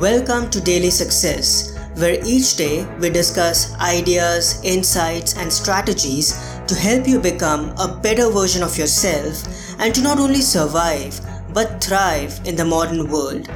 Welcome 0.00 0.50
to 0.50 0.60
Daily 0.60 0.90
Success, 0.90 1.78
where 1.94 2.18
each 2.26 2.56
day 2.56 2.84
we 2.98 3.10
discuss 3.10 3.72
ideas, 3.74 4.60
insights, 4.64 5.36
and 5.36 5.52
strategies 5.52 6.32
to 6.66 6.74
help 6.74 7.06
you 7.06 7.20
become 7.20 7.72
a 7.78 8.00
better 8.02 8.28
version 8.28 8.64
of 8.64 8.76
yourself 8.76 9.44
and 9.78 9.94
to 9.94 10.02
not 10.02 10.18
only 10.18 10.40
survive 10.40 11.20
but 11.52 11.82
thrive 11.82 12.40
in 12.44 12.56
the 12.56 12.64
modern 12.64 13.08
world. 13.08 13.48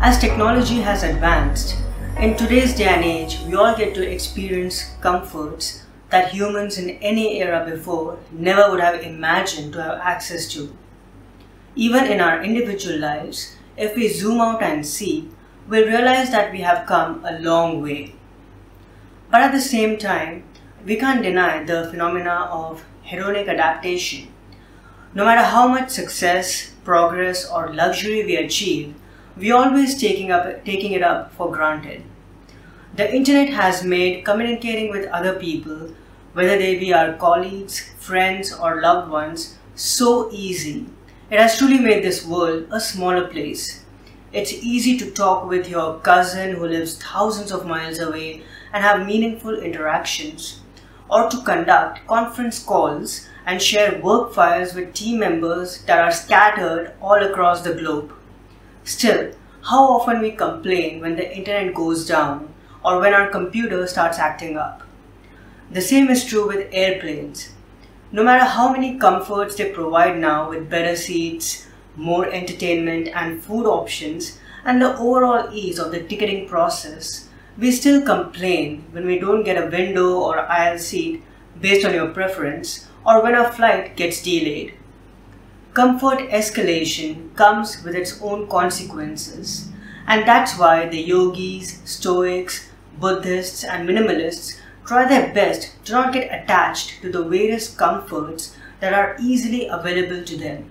As 0.00 0.18
technology 0.18 0.80
has 0.80 1.04
advanced, 1.04 1.76
in 2.18 2.36
today's 2.36 2.74
day 2.74 2.88
and 2.88 3.04
age, 3.04 3.38
we 3.46 3.54
all 3.54 3.76
get 3.76 3.94
to 3.94 4.02
experience 4.02 4.96
comforts 5.00 5.84
that 6.10 6.32
humans 6.32 6.76
in 6.76 6.90
any 7.00 7.40
era 7.40 7.64
before 7.64 8.18
never 8.32 8.68
would 8.68 8.80
have 8.80 9.00
imagined 9.00 9.74
to 9.74 9.82
have 9.82 10.00
access 10.00 10.52
to. 10.54 10.76
Even 11.74 12.04
in 12.06 12.20
our 12.20 12.42
individual 12.42 12.98
lives, 12.98 13.56
if 13.76 13.94
we 13.96 14.08
zoom 14.08 14.40
out 14.40 14.62
and 14.62 14.84
see, 14.86 15.30
we'll 15.68 15.86
realize 15.86 16.30
that 16.30 16.52
we 16.52 16.60
have 16.60 16.86
come 16.86 17.24
a 17.24 17.38
long 17.38 17.82
way. 17.82 18.14
But 19.30 19.42
at 19.42 19.52
the 19.52 19.60
same 19.60 19.98
time, 19.98 20.44
we 20.84 20.96
can't 20.96 21.22
deny 21.22 21.62
the 21.64 21.88
phenomena 21.90 22.48
of 22.50 22.84
hedonic 23.06 23.48
adaptation. 23.48 24.28
No 25.14 25.24
matter 25.24 25.42
how 25.42 25.68
much 25.68 25.90
success, 25.90 26.72
progress, 26.84 27.48
or 27.50 27.74
luxury 27.74 28.24
we 28.24 28.36
achieve, 28.36 28.94
we're 29.36 29.54
always 29.54 30.00
taking 30.00 30.30
up 30.30 30.64
taking 30.64 30.92
it 30.92 31.02
up 31.02 31.32
for 31.32 31.50
granted. 31.52 32.02
The 32.94 33.14
internet 33.14 33.50
has 33.50 33.84
made 33.84 34.24
communicating 34.24 34.90
with 34.90 35.08
other 35.10 35.34
people, 35.38 35.94
whether 36.32 36.58
they 36.58 36.78
be 36.78 36.92
our 36.92 37.12
colleagues, 37.14 37.80
friends, 37.98 38.52
or 38.52 38.80
loved 38.82 39.10
ones, 39.10 39.56
so 39.74 40.30
easy. 40.32 40.86
It 41.30 41.38
has 41.38 41.58
truly 41.58 41.78
made 41.78 42.02
this 42.02 42.24
world 42.24 42.68
a 42.70 42.80
smaller 42.80 43.28
place. 43.28 43.84
It's 44.32 44.50
easy 44.50 44.96
to 44.96 45.10
talk 45.10 45.46
with 45.46 45.68
your 45.68 45.98
cousin 45.98 46.56
who 46.56 46.66
lives 46.66 46.96
thousands 46.96 47.52
of 47.52 47.66
miles 47.66 47.98
away 47.98 48.44
and 48.72 48.82
have 48.82 49.06
meaningful 49.06 49.54
interactions, 49.60 50.62
or 51.10 51.28
to 51.28 51.42
conduct 51.42 52.06
conference 52.06 52.58
calls 52.64 53.28
and 53.44 53.60
share 53.60 54.00
work 54.00 54.32
files 54.32 54.72
with 54.72 54.94
team 54.94 55.18
members 55.18 55.82
that 55.82 55.98
are 55.98 56.10
scattered 56.10 56.94
all 56.98 57.22
across 57.22 57.60
the 57.60 57.74
globe. 57.74 58.10
Still, 58.84 59.32
how 59.64 59.84
often 59.84 60.20
we 60.20 60.30
complain 60.30 61.00
when 61.00 61.16
the 61.16 61.36
internet 61.36 61.74
goes 61.74 62.06
down 62.06 62.54
or 62.82 63.00
when 63.00 63.12
our 63.12 63.28
computer 63.28 63.86
starts 63.86 64.18
acting 64.18 64.56
up. 64.56 64.82
The 65.70 65.82
same 65.82 66.08
is 66.08 66.24
true 66.24 66.48
with 66.48 66.70
airplanes. 66.72 67.50
No 68.10 68.24
matter 68.24 68.44
how 68.44 68.72
many 68.72 68.98
comforts 68.98 69.56
they 69.56 69.70
provide 69.70 70.18
now 70.18 70.48
with 70.48 70.70
better 70.70 70.96
seats, 70.96 71.66
more 71.94 72.26
entertainment 72.26 73.08
and 73.08 73.42
food 73.42 73.66
options, 73.66 74.38
and 74.64 74.80
the 74.80 74.96
overall 74.96 75.52
ease 75.52 75.78
of 75.78 75.90
the 75.90 76.02
ticketing 76.02 76.48
process, 76.48 77.28
we 77.58 77.70
still 77.70 78.00
complain 78.00 78.84
when 78.92 79.04
we 79.04 79.18
don't 79.18 79.44
get 79.44 79.62
a 79.62 79.68
window 79.68 80.20
or 80.20 80.38
aisle 80.38 80.78
seat 80.78 81.22
based 81.60 81.84
on 81.84 81.92
your 81.92 82.08
preference 82.08 82.88
or 83.04 83.22
when 83.22 83.34
our 83.34 83.52
flight 83.52 83.94
gets 83.94 84.22
delayed. 84.22 84.74
Comfort 85.74 86.20
escalation 86.30 87.34
comes 87.36 87.82
with 87.84 87.94
its 87.94 88.22
own 88.22 88.48
consequences, 88.48 89.68
and 90.06 90.26
that's 90.26 90.58
why 90.58 90.88
the 90.88 91.00
yogis, 91.00 91.82
stoics, 91.84 92.70
Buddhists, 92.98 93.64
and 93.64 93.86
minimalists 93.86 94.58
try 94.88 95.06
their 95.06 95.32
best 95.34 95.72
to 95.84 95.92
not 95.92 96.14
get 96.14 96.32
attached 96.32 97.02
to 97.02 97.12
the 97.12 97.22
various 97.22 97.68
comforts 97.76 98.56
that 98.80 98.94
are 98.94 99.16
easily 99.20 99.66
available 99.68 100.24
to 100.24 100.36
them. 100.36 100.70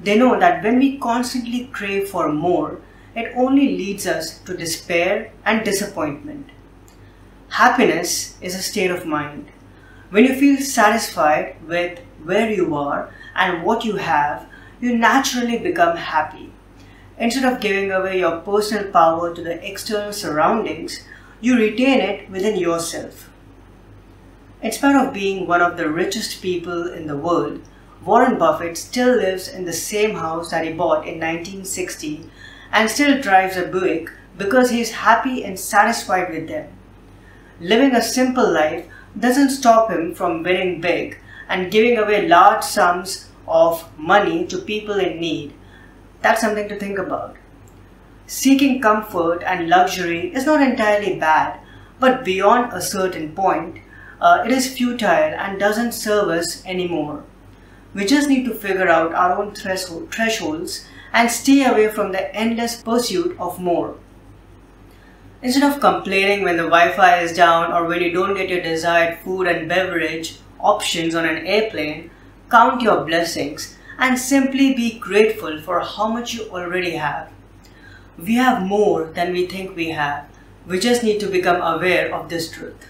They 0.00 0.16
know 0.16 0.38
that 0.38 0.62
when 0.62 0.78
we 0.78 0.98
constantly 0.98 1.66
crave 1.72 2.08
for 2.08 2.32
more, 2.32 2.80
it 3.16 3.32
only 3.34 3.76
leads 3.76 4.06
us 4.06 4.38
to 4.40 4.56
despair 4.56 5.32
and 5.44 5.64
disappointment. 5.64 6.50
Happiness 7.48 8.36
is 8.40 8.54
a 8.54 8.62
state 8.62 8.92
of 8.92 9.06
mind. 9.06 9.48
When 10.10 10.24
you 10.24 10.34
feel 10.36 10.60
satisfied 10.60 11.56
with 11.66 11.98
where 12.22 12.50
you 12.50 12.76
are 12.76 13.10
and 13.34 13.64
what 13.64 13.84
you 13.84 13.96
have, 13.96 14.46
you 14.80 14.96
naturally 14.96 15.58
become 15.58 15.96
happy. 15.96 16.52
Instead 17.18 17.50
of 17.50 17.60
giving 17.60 17.90
away 17.90 18.20
your 18.20 18.40
personal 18.40 18.92
power 18.92 19.34
to 19.34 19.42
the 19.42 19.66
external 19.66 20.12
surroundings, 20.12 21.00
you 21.40 21.56
retain 21.56 22.00
it 22.00 22.30
within 22.30 22.56
yourself. 22.56 23.28
In 24.62 24.72
spite 24.72 24.96
of 24.96 25.12
being 25.12 25.46
one 25.46 25.60
of 25.60 25.76
the 25.76 25.88
richest 25.88 26.40
people 26.40 26.90
in 26.90 27.06
the 27.06 27.16
world, 27.16 27.60
Warren 28.04 28.38
Buffett 28.38 28.78
still 28.78 29.16
lives 29.16 29.48
in 29.48 29.64
the 29.64 29.72
same 29.72 30.14
house 30.14 30.50
that 30.50 30.64
he 30.64 30.72
bought 30.72 31.06
in 31.06 31.20
1960 31.20 32.28
and 32.72 32.90
still 32.90 33.20
drives 33.20 33.56
a 33.56 33.66
Buick 33.66 34.10
because 34.38 34.70
he 34.70 34.80
is 34.80 34.92
happy 34.92 35.44
and 35.44 35.58
satisfied 35.58 36.30
with 36.30 36.48
them. 36.48 36.68
Living 37.60 37.94
a 37.94 38.02
simple 38.02 38.50
life 38.50 38.86
doesn't 39.18 39.50
stop 39.50 39.90
him 39.90 40.14
from 40.14 40.42
winning 40.42 40.80
big 40.80 41.18
and 41.48 41.70
giving 41.70 41.98
away 41.98 42.28
large 42.28 42.62
sums 42.62 43.28
of 43.46 43.88
money 43.98 44.46
to 44.46 44.58
people 44.58 44.98
in 44.98 45.20
need. 45.20 45.54
That's 46.22 46.40
something 46.40 46.68
to 46.68 46.78
think 46.78 46.98
about. 46.98 47.36
Seeking 48.28 48.80
comfort 48.80 49.44
and 49.46 49.68
luxury 49.68 50.34
is 50.34 50.46
not 50.46 50.60
entirely 50.60 51.16
bad, 51.16 51.60
but 52.00 52.24
beyond 52.24 52.72
a 52.72 52.82
certain 52.82 53.32
point, 53.32 53.78
uh, 54.20 54.42
it 54.44 54.50
is 54.50 54.76
futile 54.76 55.08
and 55.38 55.60
doesn't 55.60 55.92
serve 55.92 56.28
us 56.28 56.64
anymore. 56.66 57.22
We 57.94 58.04
just 58.04 58.28
need 58.28 58.44
to 58.46 58.54
figure 58.54 58.88
out 58.88 59.14
our 59.14 59.40
own 59.40 59.54
threshold, 59.54 60.12
thresholds 60.12 60.86
and 61.12 61.30
stay 61.30 61.64
away 61.64 61.88
from 61.88 62.10
the 62.10 62.34
endless 62.34 62.82
pursuit 62.82 63.36
of 63.38 63.60
more. 63.60 63.96
Instead 65.40 65.62
of 65.62 65.80
complaining 65.80 66.42
when 66.42 66.56
the 66.56 66.64
Wi 66.64 66.92
Fi 66.92 67.20
is 67.20 67.32
down 67.32 67.72
or 67.72 67.86
when 67.86 68.02
you 68.02 68.10
don't 68.10 68.34
get 68.34 68.48
your 68.48 68.60
desired 68.60 69.18
food 69.20 69.46
and 69.46 69.68
beverage 69.68 70.40
options 70.58 71.14
on 71.14 71.24
an 71.24 71.46
airplane, 71.46 72.10
count 72.50 72.82
your 72.82 73.04
blessings 73.04 73.76
and 73.98 74.18
simply 74.18 74.74
be 74.74 74.98
grateful 74.98 75.60
for 75.62 75.78
how 75.80 76.08
much 76.08 76.34
you 76.34 76.42
already 76.50 76.96
have. 76.96 77.30
We 78.18 78.36
have 78.36 78.62
more 78.62 79.12
than 79.12 79.34
we 79.34 79.46
think 79.46 79.76
we 79.76 79.90
have. 79.90 80.24
We 80.66 80.80
just 80.80 81.02
need 81.02 81.20
to 81.20 81.26
become 81.26 81.60
aware 81.60 82.14
of 82.14 82.30
this 82.30 82.50
truth. 82.50 82.88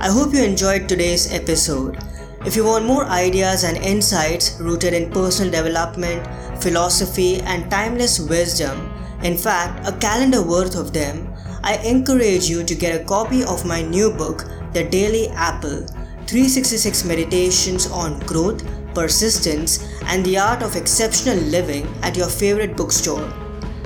I 0.00 0.10
hope 0.10 0.34
you 0.34 0.42
enjoyed 0.42 0.88
today's 0.88 1.32
episode. 1.32 1.98
If 2.44 2.56
you 2.56 2.64
want 2.64 2.84
more 2.84 3.04
ideas 3.04 3.62
and 3.62 3.76
insights 3.76 4.58
rooted 4.60 4.92
in 4.92 5.12
personal 5.12 5.52
development, 5.52 6.26
philosophy, 6.60 7.40
and 7.42 7.70
timeless 7.70 8.18
wisdom, 8.18 8.92
in 9.22 9.36
fact, 9.36 9.86
a 9.86 9.96
calendar 9.98 10.42
worth 10.42 10.74
of 10.74 10.92
them, 10.92 11.32
I 11.62 11.76
encourage 11.78 12.48
you 12.48 12.64
to 12.64 12.74
get 12.74 13.00
a 13.00 13.04
copy 13.04 13.44
of 13.44 13.64
my 13.64 13.82
new 13.82 14.10
book, 14.10 14.46
The 14.72 14.82
Daily 14.82 15.28
Apple 15.28 15.86
366 16.28 17.04
Meditations 17.06 17.86
on 17.90 18.20
Growth, 18.20 18.62
Persistence, 18.92 19.88
and 20.04 20.22
the 20.26 20.36
Art 20.36 20.62
of 20.62 20.76
Exceptional 20.76 21.38
Living 21.38 21.86
at 22.02 22.18
your 22.18 22.28
favorite 22.28 22.76
bookstore. 22.76 23.32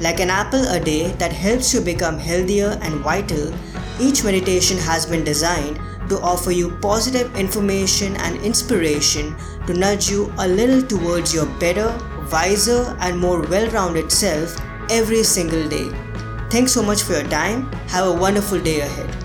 Like 0.00 0.18
an 0.18 0.30
apple 0.30 0.66
a 0.66 0.80
day 0.80 1.12
that 1.12 1.32
helps 1.32 1.72
you 1.72 1.80
become 1.80 2.18
healthier 2.18 2.76
and 2.82 2.94
vital, 3.02 3.54
each 4.00 4.24
meditation 4.24 4.76
has 4.78 5.06
been 5.06 5.22
designed 5.22 5.78
to 6.08 6.20
offer 6.22 6.50
you 6.50 6.76
positive 6.82 7.36
information 7.36 8.16
and 8.16 8.42
inspiration 8.42 9.36
to 9.68 9.72
nudge 9.72 10.10
you 10.10 10.32
a 10.38 10.48
little 10.48 10.82
towards 10.82 11.32
your 11.32 11.46
better, 11.60 11.96
wiser, 12.32 12.96
and 12.98 13.16
more 13.16 13.42
well 13.42 13.70
rounded 13.70 14.10
self 14.10 14.60
every 14.90 15.22
single 15.22 15.68
day. 15.68 15.88
Thanks 16.50 16.72
so 16.72 16.82
much 16.82 17.04
for 17.04 17.12
your 17.12 17.30
time. 17.30 17.70
Have 17.90 18.08
a 18.08 18.12
wonderful 18.12 18.60
day 18.60 18.80
ahead. 18.80 19.23